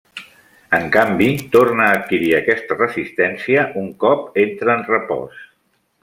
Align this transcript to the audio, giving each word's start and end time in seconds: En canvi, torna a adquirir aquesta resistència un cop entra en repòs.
En 0.75 0.85
canvi, 0.93 1.27
torna 1.55 1.83
a 1.87 1.91
adquirir 1.99 2.31
aquesta 2.37 2.77
resistència 2.79 3.67
un 3.83 3.91
cop 4.05 4.41
entra 4.45 4.79
en 4.79 4.87
repòs. 4.93 5.45